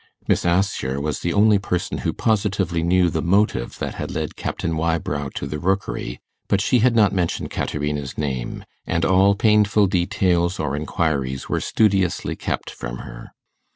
Miss 0.27 0.47
Assher 0.47 0.99
was 0.99 1.19
the 1.19 1.31
only 1.31 1.59
person 1.59 1.99
who 1.99 2.11
positively 2.11 2.81
knew 2.81 3.07
the 3.11 3.21
motive 3.21 3.77
that 3.77 3.93
had 4.01 4.09
led 4.09 4.35
Captain 4.35 4.75
Wybrow 4.75 5.29
to 5.35 5.45
the 5.45 5.59
Rookery; 5.59 6.19
but 6.47 6.59
she 6.59 6.79
had 6.79 6.95
not 6.95 7.13
mentioned 7.13 7.51
Caterina's 7.51 8.17
name, 8.17 8.65
and 8.87 9.05
all 9.05 9.35
painful 9.35 9.85
details 9.85 10.59
or 10.59 10.75
inquiries 10.75 11.49
were 11.49 11.61
studiously 11.61 12.35
kept 12.35 12.71
from 12.71 12.97
her. 13.05 13.31